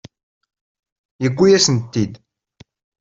[1.23, 2.13] Yuwi-asent-ten-id.